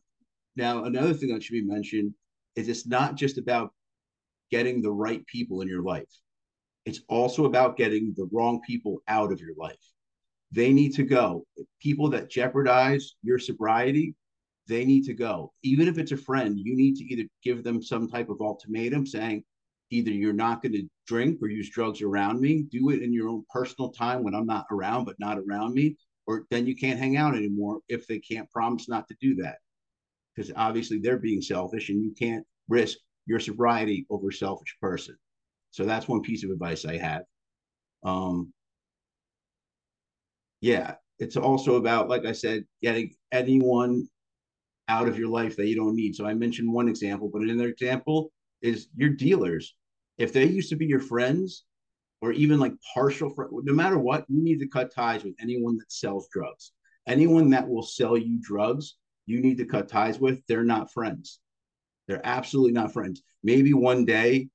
now 0.57 0.85
another 0.85 1.15
thing 1.15 1.31
that 1.31 1.43
should 1.43 1.53
be 1.53 1.63
mentioned 1.65 2.15
is 2.57 2.69
it's 2.69 2.87
not 2.87 3.17
just 3.17 3.39
about 3.39 3.73
getting 4.51 4.83
the 4.83 4.93
right 4.93 5.25
people 5.27 5.61
in 5.63 5.69
your 5.69 5.83
life. 5.83 6.11
It's 6.87 7.01
also 7.09 7.47
about 7.47 7.77
getting 7.77 8.13
the 8.17 8.29
wrong 8.33 8.61
people 8.67 9.03
out 9.09 9.33
of 9.33 9.41
your 9.41 9.55
life. 9.57 9.93
They 10.53 10.73
need 10.73 10.95
to 10.95 11.03
go. 11.03 11.47
People 11.81 12.11
that 12.11 12.31
jeopardize 12.31 13.17
your 13.23 13.39
sobriety, 13.39 14.15
they 14.69 14.85
need 14.85 15.05
to 15.05 15.15
go. 15.15 15.53
Even 15.63 15.89
if 15.89 15.99
it's 15.99 16.13
a 16.13 16.17
friend, 16.17 16.59
you 16.59 16.77
need 16.77 16.97
to 16.97 17.05
either 17.05 17.29
give 17.43 17.65
them 17.65 17.83
some 17.83 18.09
type 18.09 18.29
of 18.29 18.41
ultimatum 18.41 19.07
saying, 19.07 19.45
either 19.91 20.11
you're 20.11 20.33
not 20.33 20.63
going 20.63 20.73
to 20.73 20.89
drink 21.07 21.39
or 21.43 21.49
use 21.49 21.71
drugs 21.71 22.03
around 22.03 22.41
me, 22.41 22.63
do 22.71 22.91
it 22.91 23.03
in 23.03 23.13
your 23.13 23.29
own 23.29 23.45
personal 23.51 23.91
time 23.91 24.23
when 24.23 24.35
I'm 24.35 24.47
not 24.47 24.67
around, 24.71 25.05
but 25.05 25.19
not 25.19 25.39
around 25.39 25.75
me, 25.75 25.97
or 26.27 26.47
then 26.51 26.67
you 26.67 26.77
can't 26.77 26.99
hang 26.99 27.17
out 27.17 27.37
anymore 27.37 27.81
if 27.89 28.07
they 28.07 28.19
can't 28.19 28.51
promise 28.51 28.89
not 28.89 29.07
to 29.09 29.17
do 29.21 29.35
that. 29.37 29.57
Because 30.35 30.53
obviously 30.57 30.99
they're 30.99 31.19
being 31.19 31.43
selfish 31.43 31.91
and 31.91 32.03
you 32.03 32.13
can't 32.19 32.45
risk 32.69 32.99
your 33.27 33.41
sobriety 33.41 34.07
over 34.11 34.29
a 34.29 34.33
selfish 34.33 34.77
person. 34.81 35.17
So 35.75 35.85
that's 35.85 36.07
one 36.07 36.21
piece 36.21 36.45
of 36.45 36.51
advice 36.51 36.85
I 36.85 36.99
have. 36.99 37.23
Um, 38.05 38.53
yeah, 40.61 40.95
it's 41.19 41.37
also 41.37 41.75
about, 41.75 42.09
like 42.09 42.25
I 42.25 42.31
said, 42.31 42.65
getting 42.81 43.13
anyone 43.33 44.07
out 44.87 45.09
of 45.09 45.19
your 45.19 45.31
life 45.31 45.57
that 45.57 45.67
you 45.67 45.75
don't 45.75 45.97
need. 45.97 46.15
So 46.15 46.27
I 46.27 46.35
mentioned 46.35 46.73
one 46.73 46.89
example, 46.89 47.29
but 47.33 47.43
another 47.43 47.67
example 47.67 48.31
is 48.63 48.87
your 48.95 49.09
dealers. 49.09 49.75
If 50.17 50.33
they 50.33 50.45
used 50.45 50.69
to 50.71 50.77
be 50.77 50.87
your 50.87 51.01
friends 51.01 51.65
or 52.21 52.31
even 52.31 52.61
like 52.61 52.75
partial 52.95 53.29
friends, 53.31 53.51
no 53.65 53.75
matter 53.75 53.99
what, 53.99 54.27
you 54.29 54.45
need 54.45 54.61
to 54.61 54.69
cut 54.69 54.95
ties 54.95 55.25
with 55.25 55.35
anyone 55.41 55.77
that 55.79 55.91
sells 55.91 56.29
drugs. 56.33 56.71
Anyone 57.09 57.51
that 57.51 57.69
will 57.69 57.83
sell 57.83 58.17
you 58.17 58.39
drugs, 58.41 58.95
you 59.27 59.41
need 59.41 59.59
to 59.59 59.67
cut 59.67 59.89
ties 59.89 60.21
with. 60.21 60.41
They're 60.47 60.63
not 60.63 60.93
friends. 60.93 61.41
They're 62.07 62.25
absolutely 62.25 62.75
not 62.75 62.93
friends. 62.93 63.23
Maybe 63.43 63.75
one 63.75 64.05
day 64.05 64.51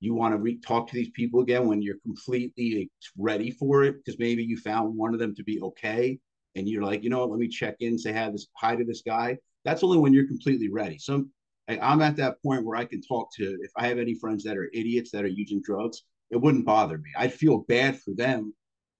you 0.00 0.14
want 0.14 0.32
to 0.32 0.38
re- 0.38 0.58
talk 0.58 0.88
to 0.88 0.94
these 0.94 1.10
people 1.10 1.40
again 1.40 1.66
when 1.66 1.82
you're 1.82 1.98
completely 2.02 2.90
ready 3.16 3.50
for 3.50 3.84
it 3.84 3.96
because 3.96 4.18
maybe 4.18 4.44
you 4.44 4.56
found 4.56 4.96
one 4.96 5.12
of 5.12 5.20
them 5.20 5.34
to 5.34 5.42
be 5.42 5.60
okay 5.60 6.18
and 6.54 6.68
you're 6.68 6.84
like 6.84 7.02
you 7.02 7.10
know 7.10 7.20
what 7.20 7.30
let 7.30 7.38
me 7.38 7.48
check 7.48 7.76
in 7.80 7.98
say 7.98 8.12
hi 8.12 8.30
this 8.30 8.46
hi 8.56 8.76
to 8.76 8.84
this 8.84 9.02
guy 9.02 9.36
that's 9.64 9.82
only 9.82 9.98
when 9.98 10.12
you're 10.12 10.26
completely 10.26 10.70
ready 10.70 10.98
some 10.98 11.30
I'm 11.68 12.00
at 12.00 12.16
that 12.16 12.42
point 12.42 12.64
where 12.64 12.78
I 12.78 12.84
can 12.84 13.02
talk 13.02 13.34
to 13.34 13.58
if 13.62 13.70
I 13.76 13.86
have 13.88 13.98
any 13.98 14.14
friends 14.14 14.42
that 14.44 14.56
are 14.56 14.70
idiots 14.72 15.10
that 15.10 15.24
are 15.24 15.28
using 15.28 15.60
drugs, 15.62 16.02
it 16.30 16.36
wouldn't 16.36 16.64
bother 16.64 16.96
me. 16.98 17.10
I'd 17.16 17.32
feel 17.32 17.58
bad 17.58 18.00
for 18.00 18.14
them, 18.14 18.54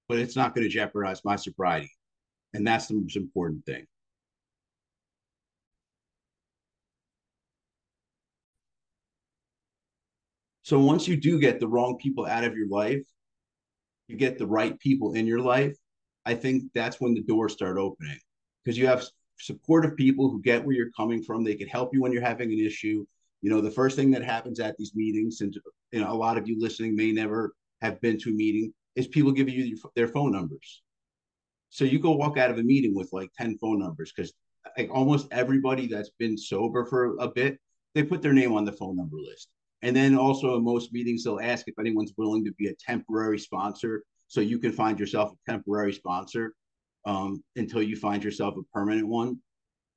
but 0.08 0.18
it's 0.18 0.36
not 0.36 0.54
going 0.54 0.64
to 0.64 0.72
jeopardize 0.72 1.24
my 1.24 1.36
sobriety. 1.36 1.90
And 2.54 2.66
that's 2.66 2.86
the 2.86 2.94
most 2.94 3.16
important 3.16 3.64
thing. 3.64 3.86
So 10.68 10.78
once 10.78 11.08
you 11.08 11.16
do 11.16 11.40
get 11.40 11.60
the 11.60 11.66
wrong 11.66 11.96
people 11.96 12.26
out 12.26 12.44
of 12.44 12.54
your 12.54 12.68
life, 12.68 13.00
you 14.06 14.18
get 14.18 14.36
the 14.36 14.46
right 14.46 14.78
people 14.78 15.14
in 15.14 15.26
your 15.26 15.40
life, 15.40 15.74
I 16.26 16.34
think 16.34 16.64
that's 16.74 17.00
when 17.00 17.14
the 17.14 17.22
doors 17.22 17.54
start 17.54 17.78
opening 17.78 18.18
because 18.62 18.76
you 18.76 18.86
have 18.86 19.02
supportive 19.38 19.96
people 19.96 20.28
who 20.28 20.42
get 20.42 20.62
where 20.62 20.76
you're 20.76 20.90
coming 20.94 21.22
from. 21.22 21.42
They 21.42 21.54
can 21.54 21.68
help 21.68 21.94
you 21.94 22.02
when 22.02 22.12
you're 22.12 22.20
having 22.20 22.52
an 22.52 22.58
issue. 22.58 23.06
You 23.40 23.48
know, 23.48 23.62
the 23.62 23.70
first 23.70 23.96
thing 23.96 24.10
that 24.10 24.22
happens 24.22 24.60
at 24.60 24.76
these 24.76 24.94
meetings, 24.94 25.40
and 25.40 25.56
you 25.90 26.02
know, 26.02 26.12
a 26.12 26.12
lot 26.12 26.36
of 26.36 26.46
you 26.46 26.60
listening 26.60 26.94
may 26.94 27.12
never 27.12 27.54
have 27.80 27.98
been 28.02 28.18
to 28.18 28.28
a 28.28 28.34
meeting, 28.34 28.74
is 28.94 29.06
people 29.06 29.32
give 29.32 29.48
you 29.48 29.74
their 29.96 30.08
phone 30.08 30.32
numbers. 30.32 30.82
So 31.70 31.86
you 31.86 31.98
go 31.98 32.10
walk 32.10 32.36
out 32.36 32.50
of 32.50 32.58
a 32.58 32.62
meeting 32.62 32.94
with 32.94 33.08
like 33.14 33.30
10 33.38 33.56
phone 33.56 33.78
numbers 33.78 34.12
because 34.14 34.34
like 34.76 34.90
almost 34.92 35.28
everybody 35.30 35.86
that's 35.86 36.10
been 36.18 36.36
sober 36.36 36.84
for 36.84 37.16
a 37.20 37.28
bit, 37.28 37.58
they 37.94 38.02
put 38.02 38.20
their 38.20 38.34
name 38.34 38.52
on 38.52 38.66
the 38.66 38.72
phone 38.72 38.96
number 38.98 39.16
list. 39.16 39.48
And 39.82 39.94
then 39.94 40.16
also 40.16 40.56
in 40.56 40.64
most 40.64 40.92
meetings, 40.92 41.24
they'll 41.24 41.40
ask 41.40 41.68
if 41.68 41.78
anyone's 41.78 42.12
willing 42.16 42.44
to 42.44 42.52
be 42.52 42.68
a 42.68 42.74
temporary 42.74 43.38
sponsor. 43.38 44.02
So 44.26 44.40
you 44.40 44.58
can 44.58 44.72
find 44.72 44.98
yourself 44.98 45.32
a 45.32 45.50
temporary 45.50 45.92
sponsor 45.92 46.54
um, 47.06 47.42
until 47.56 47.82
you 47.82 47.96
find 47.96 48.22
yourself 48.22 48.54
a 48.56 48.62
permanent 48.74 49.06
one. 49.06 49.38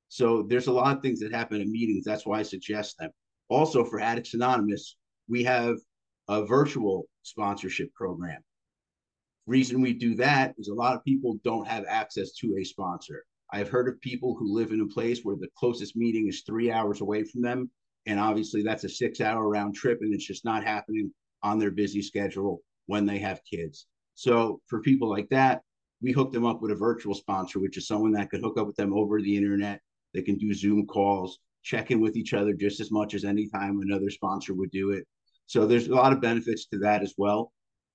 So 0.08 0.42
there's 0.42 0.68
a 0.68 0.72
lot 0.72 0.96
of 0.96 1.02
things 1.02 1.20
that 1.20 1.32
happen 1.32 1.60
in 1.60 1.72
meetings. 1.72 2.04
That's 2.04 2.26
why 2.26 2.40
I 2.40 2.42
suggest 2.42 2.96
them. 2.98 3.10
Also, 3.48 3.84
for 3.84 4.00
Addicts 4.00 4.34
Anonymous, 4.34 4.96
we 5.28 5.42
have 5.44 5.76
a 6.28 6.44
virtual 6.44 7.06
sponsorship 7.22 7.92
program. 7.94 8.40
Reason 9.46 9.80
we 9.80 9.92
do 9.92 10.14
that 10.16 10.54
is 10.58 10.68
a 10.68 10.74
lot 10.74 10.94
of 10.94 11.04
people 11.04 11.38
don't 11.44 11.66
have 11.66 11.84
access 11.88 12.32
to 12.34 12.56
a 12.58 12.64
sponsor. 12.64 13.24
I've 13.52 13.68
heard 13.68 13.88
of 13.88 14.00
people 14.00 14.36
who 14.38 14.54
live 14.54 14.70
in 14.70 14.80
a 14.80 14.86
place 14.86 15.20
where 15.22 15.36
the 15.36 15.48
closest 15.58 15.96
meeting 15.96 16.28
is 16.28 16.42
three 16.42 16.70
hours 16.70 17.00
away 17.00 17.24
from 17.24 17.42
them. 17.42 17.70
And 18.06 18.18
obviously, 18.18 18.62
that's 18.62 18.84
a 18.84 18.88
six 18.88 19.20
hour 19.20 19.48
round 19.48 19.74
trip, 19.74 19.98
and 20.00 20.12
it's 20.14 20.26
just 20.26 20.44
not 20.44 20.64
happening 20.64 21.12
on 21.42 21.58
their 21.58 21.70
busy 21.70 22.02
schedule 22.02 22.62
when 22.86 23.06
they 23.06 23.18
have 23.18 23.40
kids. 23.48 23.86
So, 24.14 24.60
for 24.66 24.80
people 24.80 25.08
like 25.08 25.28
that, 25.30 25.62
we 26.00 26.12
hook 26.12 26.32
them 26.32 26.44
up 26.44 26.60
with 26.60 26.72
a 26.72 26.76
virtual 26.76 27.14
sponsor, 27.14 27.60
which 27.60 27.76
is 27.76 27.86
someone 27.86 28.12
that 28.12 28.30
can 28.30 28.42
hook 28.42 28.58
up 28.58 28.66
with 28.66 28.76
them 28.76 28.92
over 28.92 29.20
the 29.20 29.36
internet. 29.36 29.80
They 30.14 30.22
can 30.22 30.36
do 30.36 30.52
Zoom 30.52 30.86
calls. 30.86 31.38
check 31.62 31.92
in 31.92 32.00
with 32.00 32.16
each 32.16 32.34
other 32.34 32.52
just 32.52 32.80
as 32.80 32.90
much 32.90 33.14
as 33.14 33.24
any 33.24 33.48
time 33.48 33.80
another 33.80 34.10
sponsor 34.10 34.52
would 34.52 34.72
do 34.72 34.90
it. 34.90 35.06
So 35.46 35.64
there's 35.66 35.86
a 35.86 35.94
lot 35.94 36.12
of 36.12 36.20
benefits 36.20 36.66
to 36.66 36.78
that 36.78 37.02
as 37.02 37.14
well. 37.16 37.52